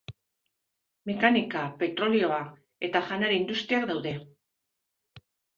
[1.09, 2.39] Mekanika, petrolioa
[2.89, 4.19] eta janari industriak daude.